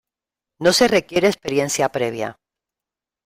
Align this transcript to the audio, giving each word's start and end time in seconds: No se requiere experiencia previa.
No 0.57 0.73
se 0.73 0.87
requiere 0.87 1.27
experiencia 1.27 1.89
previa. 1.89 2.39